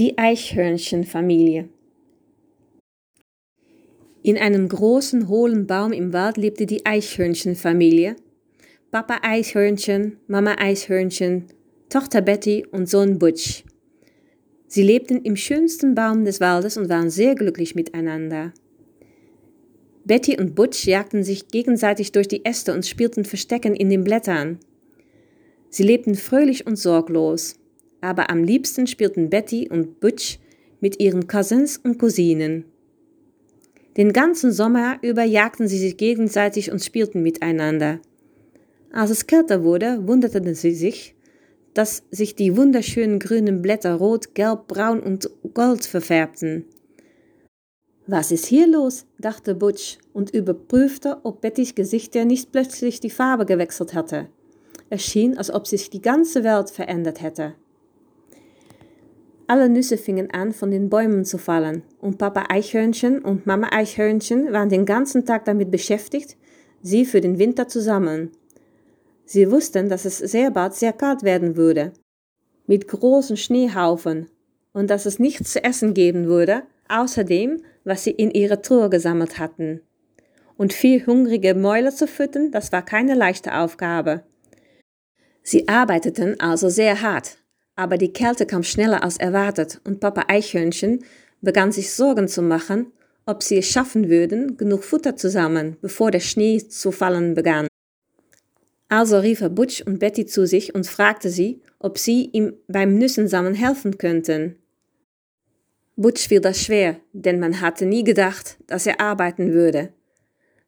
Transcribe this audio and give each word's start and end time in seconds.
Die 0.00 0.16
Eichhörnchenfamilie 0.16 1.68
In 4.22 4.38
einem 4.38 4.66
großen, 4.66 5.28
hohlen 5.28 5.66
Baum 5.66 5.92
im 5.92 6.14
Wald 6.14 6.38
lebte 6.38 6.64
die 6.64 6.86
Eichhörnchenfamilie. 6.86 8.16
Papa 8.90 9.18
Eichhörnchen, 9.20 10.16
Mama 10.26 10.56
Eichhörnchen, 10.58 11.48
Tochter 11.90 12.22
Betty 12.22 12.64
und 12.70 12.88
Sohn 12.88 13.18
Butch. 13.18 13.64
Sie 14.68 14.82
lebten 14.82 15.20
im 15.20 15.36
schönsten 15.36 15.94
Baum 15.94 16.24
des 16.24 16.40
Waldes 16.40 16.78
und 16.78 16.88
waren 16.88 17.10
sehr 17.10 17.34
glücklich 17.34 17.74
miteinander. 17.74 18.54
Betty 20.06 20.40
und 20.40 20.54
Butch 20.54 20.86
jagten 20.86 21.24
sich 21.24 21.48
gegenseitig 21.48 22.12
durch 22.12 22.26
die 22.26 22.46
Äste 22.46 22.72
und 22.72 22.86
spielten 22.86 23.26
Verstecken 23.26 23.76
in 23.76 23.90
den 23.90 24.04
Blättern. 24.04 24.60
Sie 25.68 25.82
lebten 25.82 26.14
fröhlich 26.14 26.66
und 26.66 26.76
sorglos 26.76 27.59
aber 28.00 28.30
am 28.30 28.44
liebsten 28.44 28.86
spielten 28.86 29.30
Betty 29.30 29.68
und 29.70 30.00
Butch 30.00 30.38
mit 30.80 31.00
ihren 31.00 31.26
Cousins 31.26 31.76
und 31.78 31.98
Cousinen. 31.98 32.64
Den 33.96 34.12
ganzen 34.12 34.52
Sommer 34.52 34.98
über 35.02 35.24
jagten 35.24 35.68
sie 35.68 35.78
sich 35.78 35.96
gegenseitig 35.96 36.70
und 36.70 36.82
spielten 36.82 37.22
miteinander. 37.22 38.00
Als 38.92 39.10
es 39.10 39.26
kälter 39.26 39.62
wurde, 39.62 40.06
wunderten 40.06 40.54
sie 40.54 40.72
sich, 40.72 41.14
dass 41.74 42.02
sich 42.10 42.34
die 42.34 42.56
wunderschönen 42.56 43.18
grünen 43.18 43.62
Blätter 43.62 43.94
rot, 43.94 44.34
gelb, 44.34 44.68
braun 44.68 45.00
und 45.00 45.30
gold 45.54 45.84
verfärbten. 45.84 46.64
Was 48.06 48.32
ist 48.32 48.46
hier 48.46 48.66
los? 48.66 49.06
dachte 49.18 49.54
Butch 49.54 49.98
und 50.12 50.30
überprüfte, 50.30 51.18
ob 51.22 51.40
Bettys 51.40 51.74
Gesicht 51.76 52.14
ja 52.16 52.24
nicht 52.24 52.50
plötzlich 52.50 52.98
die 52.98 53.10
Farbe 53.10 53.46
gewechselt 53.46 53.94
hatte. 53.94 54.28
Es 54.88 55.04
schien, 55.04 55.38
als 55.38 55.52
ob 55.52 55.68
sich 55.68 55.90
die 55.90 56.02
ganze 56.02 56.42
Welt 56.42 56.70
verändert 56.70 57.22
hätte. 57.22 57.54
Alle 59.50 59.68
Nüsse 59.68 59.98
fingen 59.98 60.30
an, 60.30 60.52
von 60.52 60.70
den 60.70 60.88
Bäumen 60.88 61.24
zu 61.24 61.36
fallen, 61.36 61.82
und 62.00 62.18
Papa 62.18 62.44
Eichhörnchen 62.50 63.18
und 63.18 63.46
Mama 63.46 63.70
Eichhörnchen 63.72 64.52
waren 64.52 64.68
den 64.68 64.86
ganzen 64.86 65.26
Tag 65.26 65.44
damit 65.44 65.72
beschäftigt, 65.72 66.36
sie 66.82 67.04
für 67.04 67.20
den 67.20 67.40
Winter 67.40 67.66
zu 67.66 67.80
sammeln. 67.80 68.30
Sie 69.24 69.50
wussten, 69.50 69.88
dass 69.88 70.04
es 70.04 70.18
sehr 70.18 70.52
bald 70.52 70.74
sehr 70.74 70.92
kalt 70.92 71.24
werden 71.24 71.56
würde, 71.56 71.92
mit 72.68 72.86
großen 72.86 73.36
Schneehaufen, 73.36 74.30
und 74.72 74.88
dass 74.88 75.04
es 75.04 75.18
nichts 75.18 75.54
zu 75.54 75.64
essen 75.64 75.94
geben 75.94 76.26
würde, 76.26 76.62
außer 76.88 77.24
dem, 77.24 77.60
was 77.82 78.04
sie 78.04 78.12
in 78.12 78.30
ihre 78.30 78.62
Truhe 78.62 78.88
gesammelt 78.88 79.40
hatten. 79.40 79.80
Und 80.58 80.72
vier 80.72 81.04
hungrige 81.06 81.56
Mäuler 81.56 81.90
zu 81.90 82.06
füttern, 82.06 82.52
das 82.52 82.70
war 82.70 82.84
keine 82.84 83.16
leichte 83.16 83.52
Aufgabe. 83.52 84.22
Sie 85.42 85.66
arbeiteten 85.66 86.38
also 86.38 86.68
sehr 86.68 87.02
hart, 87.02 87.40
aber 87.76 87.96
die 87.96 88.12
Kälte 88.12 88.46
kam 88.46 88.62
schneller 88.62 89.02
als 89.02 89.16
erwartet 89.16 89.80
und 89.84 90.00
Papa 90.00 90.24
Eichhörnchen 90.28 91.04
begann 91.40 91.72
sich 91.72 91.92
Sorgen 91.92 92.28
zu 92.28 92.42
machen, 92.42 92.92
ob 93.26 93.42
sie 93.42 93.58
es 93.58 93.68
schaffen 93.68 94.08
würden, 94.08 94.56
genug 94.56 94.84
Futter 94.84 95.16
zu 95.16 95.30
sammeln, 95.30 95.76
bevor 95.80 96.10
der 96.10 96.20
Schnee 96.20 96.58
zu 96.58 96.92
fallen 96.92 97.34
begann. 97.34 97.68
Also 98.88 99.18
rief 99.18 99.40
er 99.40 99.50
Butch 99.50 99.82
und 99.82 100.00
Betty 100.00 100.26
zu 100.26 100.46
sich 100.46 100.74
und 100.74 100.86
fragte 100.86 101.30
sie, 101.30 101.62
ob 101.78 101.96
sie 101.96 102.28
ihm 102.32 102.54
beim 102.66 102.98
Nüssensammeln 102.98 103.54
helfen 103.54 103.98
könnten. 103.98 104.56
Butch 105.96 106.28
fiel 106.28 106.40
das 106.40 106.60
schwer, 106.60 106.96
denn 107.12 107.38
man 107.38 107.60
hatte 107.60 107.86
nie 107.86 108.02
gedacht, 108.02 108.58
dass 108.66 108.86
er 108.86 109.00
arbeiten 109.00 109.52
würde. 109.52 109.92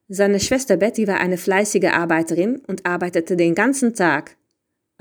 Seine 0.09 0.41
Schwester 0.41 0.77
Betty 0.77 1.09
war 1.09 1.21
eine 1.21 1.39
fleißige 1.39 1.87
Arbeiterin 1.87 2.61
und 2.67 2.87
arbeitete 2.87 3.37
den 3.37 3.55
ganzen 3.55 3.95
Tag 3.95 4.37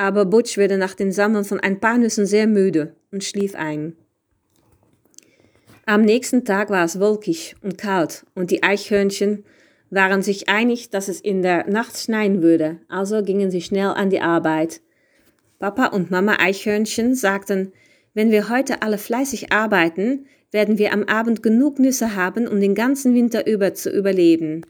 aber 0.02 0.26
Butch 0.26 0.58
wurde 0.58 0.80
nach 0.80 0.96
dem 0.96 1.12
Sammeln 1.12 1.46
von 1.46 1.60
ein 1.60 1.80
paar 1.80 2.00
Nüssen 2.00 2.26
sehr 2.26 2.48
müde 2.48 2.96
und 3.12 3.24
schlief 3.24 3.54
ein. 3.54 3.96
Am 5.86 6.02
nächsten 6.02 6.44
Tag 6.44 6.72
war 6.72 6.84
es 6.84 7.00
wolkig 7.00 7.56
und 7.62 7.78
kalt 7.78 8.26
und 8.34 8.50
die 8.50 8.64
Eichhörnchen 8.64 9.46
waren 9.92 10.24
sich 10.24 10.50
einig, 10.50 10.90
dass 10.90 11.08
es 11.08 11.22
in 11.22 11.44
der 11.44 11.68
Nacht 11.70 12.00
schneien 12.00 12.42
würde, 12.42 12.80
also 12.88 13.22
gingen 13.22 13.52
sie 13.52 13.62
schnell 13.62 13.90
an 13.90 14.10
die 14.10 14.22
Arbeit. 14.22 14.82
Papa 15.60 15.88
und 15.88 16.10
Mama 16.10 16.38
Eichhörnchen 16.40 17.14
sagten, 17.14 17.72
wenn 18.16 18.32
wir 18.32 18.50
heute 18.50 18.82
alle 18.82 18.98
fleißig 18.98 19.54
arbeiten, 19.54 20.26
werden 20.50 20.80
wir 20.80 20.94
am 20.94 21.04
Abend 21.04 21.44
genug 21.44 21.78
Nüsse 21.78 22.16
haben, 22.16 22.48
um 22.48 22.60
den 22.60 22.74
ganzen 22.74 23.14
Winter 23.14 23.46
über 23.46 23.76
zu 23.76 23.92
überleben. 23.92 24.66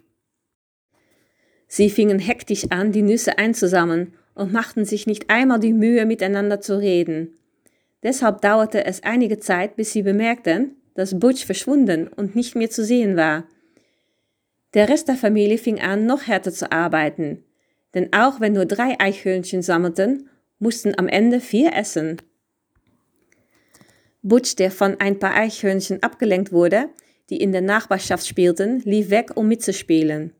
Sie 1.68 1.90
fingen 1.90 2.20
hektisch 2.20 2.66
an, 2.70 2.92
die 2.92 3.02
Nüsse 3.02 3.38
einzusammeln 3.38 4.14
und 4.36 4.54
machten 4.54 4.86
sich 4.86 5.08
nicht 5.08 5.30
einmal 5.30 5.60
die 5.60 5.74
Mühe, 5.74 6.06
miteinander 6.06 6.62
zu 6.62 6.80
reden. 6.80 7.38
Deshalb 8.04 8.42
dauerte 8.42 8.86
es 8.86 9.04
einige 9.04 9.40
Zeit, 9.40 9.76
bis 9.76 9.94
sie 9.94 10.02
bemerkten, 10.02 10.76
dass 10.96 11.20
Butch 11.20 11.46
verschwunden 11.46 12.08
und 12.08 12.36
nicht 12.36 12.56
mehr 12.56 12.70
zu 12.70 12.84
sehen 12.84 13.16
war. 13.16 13.46
Der 14.74 14.90
Rest 14.90 15.08
der 15.08 15.16
Familie 15.16 15.58
fing 15.58 15.80
an, 15.80 16.06
noch 16.06 16.28
härter 16.28 16.52
zu 16.52 16.72
arbeiten, 16.72 17.44
denn 17.94 18.14
auch 18.14 18.40
wenn 18.40 18.54
nur 18.54 18.66
drei 18.66 19.00
Eichhörnchen 19.00 19.62
sammelten, 19.62 20.30
mussten 20.60 20.98
am 20.98 21.08
Ende 21.08 21.40
vier 21.40 21.74
essen. 21.74 22.18
Butch, 24.24 24.56
der 24.56 24.72
von 24.72 25.00
ein 25.00 25.20
paar 25.20 25.36
Eichhörnchen 25.36 26.04
abgelenkt 26.04 26.52
wurde, 26.52 26.90
die 27.30 27.38
in 27.38 27.52
der 27.52 27.62
Nachbarschaft 27.62 28.28
spielten, 28.28 28.80
lief 28.82 29.10
weg, 29.10 29.32
um 29.36 29.48
mitzuspielen 29.48 30.34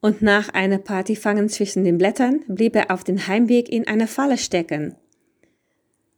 und 0.00 0.22
nach 0.22 0.48
einer 0.50 0.78
Partyfangen 0.78 1.48
zwischen 1.48 1.84
den 1.84 1.98
Blättern 1.98 2.44
blieb 2.48 2.76
er 2.76 2.90
auf 2.90 3.04
dem 3.04 3.26
Heimweg 3.26 3.68
in 3.68 3.86
einer 3.86 4.06
Falle 4.06 4.38
stecken. 4.38 4.94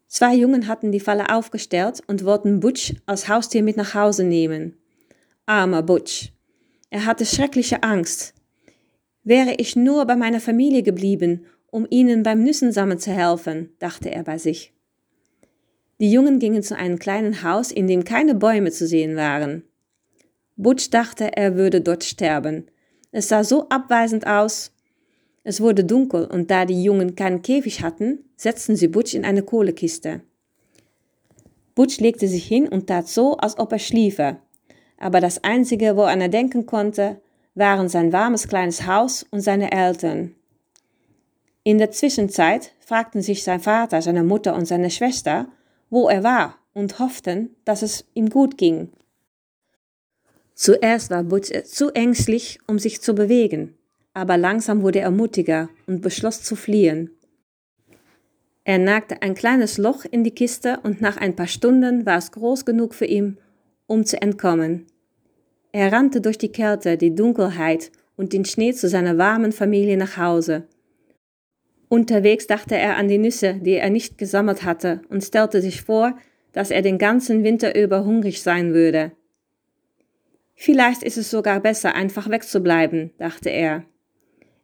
Zwei 0.07 0.35
Jungen 0.35 0.67
hatten 0.67 0.91
die 0.93 1.01
Falle 1.01 1.33
aufgestellt 1.33 2.03
und 2.07 2.25
wollten 2.25 2.61
Butch 2.61 2.95
als 3.07 3.29
Haustier 3.29 3.63
mit 3.63 3.77
nach 3.77 3.95
Hause 3.95 4.25
nehmen. 4.25 4.77
Armer 5.47 5.83
Butch. 5.83 6.33
Er 6.91 7.07
hatte 7.07 7.25
schreckliche 7.25 7.83
Angst. 7.83 8.35
Wäre 9.23 9.55
ich 9.59 9.77
nur 9.77 10.05
bei 10.07 10.17
meiner 10.17 10.41
Familie 10.41 10.83
geblieben, 10.83 11.47
um 11.71 11.87
ihnen 11.89 12.25
beim 12.25 12.43
Nüssensammeln 12.43 12.99
zu 12.99 13.13
helfen, 13.13 13.71
dachte 13.79 14.11
er 14.11 14.25
bei 14.25 14.39
sich. 14.39 14.75
Die 16.01 16.11
Jungen 16.11 16.39
gingen 16.39 16.63
zu 16.63 16.77
einem 16.77 16.99
kleinen 16.99 17.43
Haus, 17.45 17.71
in 17.71 17.87
dem 17.87 18.05
keine 18.05 18.35
Bäume 18.35 18.73
zu 18.73 18.87
sehen 18.87 19.17
waren. 19.17 19.63
Butch 20.57 20.91
dachte, 20.91 21.37
er 21.37 21.57
würde 21.57 21.81
dort 21.81 22.05
sterben, 22.05 22.67
es 23.13 23.29
sah 23.29 23.45
so 23.45 23.69
abweisend 23.69 24.27
aus. 24.27 24.73
Es 25.43 25.61
wurde 25.61 25.85
dunkel 25.85 26.27
und 26.27 26.51
da 26.51 26.65
die 26.65 26.83
Jungen 26.83 27.15
keinen 27.17 27.43
Käfig 27.43 27.83
hatten, 27.83 28.25
setzten 28.37 28.77
sie 28.77 28.89
Butch 28.89 29.15
in 29.15 29.25
eine 29.25 29.43
Kohlekiste. 29.43 30.21
Butch 31.75 31.99
legte 31.99 32.29
sich 32.29 32.47
hin 32.47 32.69
und 32.69 32.87
tat 32.87 33.09
so, 33.09 33.37
als 33.37 33.59
ob 33.59 33.73
er 33.73 33.79
schliefe. 33.79 34.37
Aber 34.99 35.21
das 35.21 35.43
Einzige, 35.43 35.97
woran 35.97 36.21
er 36.21 36.29
denken 36.29 36.67
konnte, 36.67 37.21
waren 37.55 37.89
sein 37.89 38.13
warmes 38.13 38.49
kleines 38.49 38.87
Haus 38.87 39.25
und 39.31 39.41
seine 39.41 39.73
Eltern. 39.73 40.35
In 41.63 41.79
der 41.79 41.91
Zwischenzeit 41.91 42.73
fragten 42.81 43.23
sich 43.23 43.45
sein 43.45 43.61
Vater, 43.61 44.03
seine 44.03 44.25
Mutter 44.25 44.55
und 44.55 44.67
seine 44.67 44.91
Schwester, 44.91 45.47
wo 45.89 46.09
er 46.09 46.23
war 46.23 46.57
und 46.75 46.99
hofften, 46.99 47.57
dass 47.65 47.83
es 47.83 48.05
ihm 48.15 48.31
gut 48.31 48.57
ging. 48.57 48.91
Zuerst 50.61 51.09
war 51.09 51.25
Butch 51.25 51.51
zu 51.65 51.89
ängstlich, 51.95 52.59
um 52.67 52.79
sich 52.79 53.01
zu 53.01 53.15
bewegen, 53.15 53.79
aber 54.13 54.37
langsam 54.37 54.83
wurde 54.83 55.01
er 55.01 55.11
mutiger 55.11 55.71
und 55.87 56.03
beschloss 56.03 56.43
zu 56.43 56.55
fliehen. 56.55 57.13
Er 58.65 58.77
nagte 58.77 59.23
ein 59.23 59.35
kleines 59.35 59.79
Loch 59.79 60.05
in 60.05 60.23
die 60.23 60.35
Kiste 60.35 60.79
und 60.83 61.01
nach 61.01 61.17
ein 61.17 61.35
paar 61.35 61.47
Stunden 61.47 62.05
war 62.05 62.19
es 62.19 62.31
groß 62.33 62.67
genug 62.67 62.93
für 62.93 63.07
ihn, 63.07 63.39
um 63.87 64.05
zu 64.05 64.21
entkommen. 64.21 64.87
Er 65.73 65.93
rannte 65.93 66.21
durch 66.21 66.37
die 66.37 66.53
Kälte, 66.53 66.99
die 66.99 67.15
Dunkelheit 67.15 67.91
und 68.17 68.35
den 68.35 68.45
Schnee 68.45 68.75
zu 68.75 68.87
seiner 68.87 69.17
warmen 69.17 69.53
Familie 69.53 69.97
nach 69.97 70.19
Hause. 70.19 70.65
Unterwegs 71.89 72.47
dachte 72.47 72.77
er 72.77 72.99
an 72.99 73.09
die 73.09 73.17
Nüsse, 73.17 73.55
die 73.55 73.77
er 73.77 73.89
nicht 73.89 74.19
gesammelt 74.19 74.63
hatte, 74.63 75.01
und 75.09 75.25
stellte 75.25 75.63
sich 75.63 75.81
vor, 75.81 76.19
dass 76.53 76.71
er 76.71 76.83
den 76.83 76.99
ganzen 76.99 77.45
Winter 77.45 77.75
über 77.83 78.05
hungrig 78.05 78.43
sein 78.43 78.75
würde. 78.75 79.13
Vielleicht 80.63 81.03
ist 81.03 81.17
es 81.17 81.31
sogar 81.31 81.59
besser, 81.61 81.95
einfach 81.95 82.29
wegzubleiben, 82.29 83.13
dachte 83.17 83.49
er. 83.49 83.83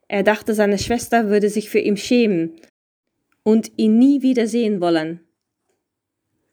Er 0.08 0.22
dachte, 0.22 0.52
seine 0.52 0.76
Schwester 0.76 1.30
würde 1.30 1.48
sich 1.48 1.70
für 1.70 1.78
ihn 1.78 1.96
schämen 1.96 2.52
und 3.44 3.72
ihn 3.78 3.98
nie 3.98 4.20
wieder 4.20 4.46
sehen 4.46 4.82
wollen. 4.82 5.20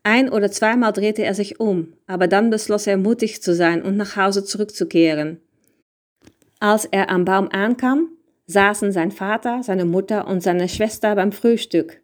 Ein 0.02 0.30
oder 0.30 0.50
zweimal 0.50 0.94
drehte 0.94 1.26
er 1.26 1.34
sich 1.34 1.60
um, 1.60 1.92
aber 2.08 2.30
dann 2.30 2.52
beschloss 2.52 2.88
er 2.88 2.96
mutig 2.96 3.42
zu 3.42 3.54
sein 3.54 3.82
und 3.82 3.98
nach 3.98 4.16
Hause 4.16 4.46
zurückzukehren. 4.46 5.42
Als 6.62 6.86
er 6.86 7.10
am 7.10 7.26
Baum 7.26 7.50
ankam, 7.50 8.12
saßen 8.48 8.94
sein 8.94 9.12
Vater, 9.12 9.62
seine 9.62 9.84
Mutter 9.84 10.26
und 10.26 10.42
seine 10.42 10.70
Schwester 10.70 11.16
beim 11.16 11.34
Frühstück. 11.34 12.00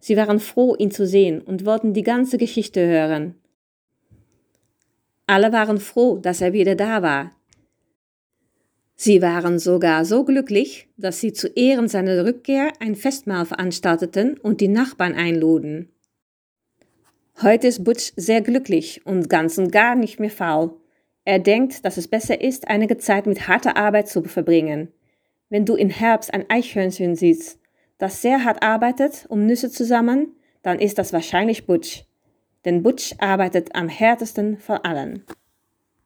Sie 0.00 0.18
waren 0.18 0.38
froh, 0.38 0.76
ihn 0.78 0.90
zu 0.90 1.06
sehen 1.06 1.40
und 1.40 1.64
wollten 1.64 1.94
die 1.94 2.02
ganze 2.02 2.36
Geschichte 2.36 2.86
hören. 2.86 3.36
Alle 5.28 5.52
waren 5.52 5.78
froh, 5.78 6.16
dass 6.16 6.40
er 6.40 6.54
wieder 6.54 6.74
da 6.74 7.02
war. 7.02 7.32
Sie 8.96 9.20
waren 9.20 9.58
sogar 9.58 10.06
so 10.06 10.24
glücklich, 10.24 10.88
dass 10.96 11.20
sie 11.20 11.34
zu 11.34 11.48
Ehren 11.48 11.86
seiner 11.86 12.24
Rückkehr 12.24 12.72
ein 12.80 12.96
Festmahl 12.96 13.44
veranstalteten 13.44 14.38
und 14.38 14.62
die 14.62 14.68
Nachbarn 14.68 15.14
einluden. 15.14 15.92
Heute 17.42 17.66
ist 17.66 17.84
Butch 17.84 18.12
sehr 18.16 18.40
glücklich 18.40 19.02
und 19.04 19.28
ganz 19.28 19.58
und 19.58 19.70
gar 19.70 19.94
nicht 19.96 20.18
mehr 20.18 20.30
faul. 20.30 20.74
Er 21.26 21.38
denkt, 21.38 21.84
dass 21.84 21.98
es 21.98 22.08
besser 22.08 22.40
ist, 22.40 22.66
einige 22.66 22.96
Zeit 22.96 23.26
mit 23.26 23.46
harter 23.46 23.76
Arbeit 23.76 24.08
zu 24.08 24.22
verbringen. 24.24 24.88
Wenn 25.50 25.66
du 25.66 25.76
im 25.76 25.90
Herbst 25.90 26.32
ein 26.32 26.48
Eichhörnchen 26.48 27.16
siehst, 27.16 27.60
das 27.98 28.22
sehr 28.22 28.44
hart 28.44 28.62
arbeitet, 28.62 29.26
um 29.28 29.44
Nüsse 29.44 29.70
zu 29.70 29.84
sammeln, 29.84 30.32
dann 30.62 30.78
ist 30.78 30.96
das 30.96 31.12
wahrscheinlich 31.12 31.66
Butch. 31.66 32.07
Denn 32.64 32.82
Butch 32.82 33.14
arbeitet 33.18 33.74
am 33.74 33.88
härtesten 33.88 34.58
von 34.58 34.78
allen. 34.78 35.24